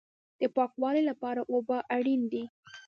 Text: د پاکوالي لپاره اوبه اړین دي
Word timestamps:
د 0.39 0.41
پاکوالي 0.55 1.01
لپاره 1.09 1.41
اوبه 1.51 1.77
اړین 1.95 2.21
دي 2.31 2.43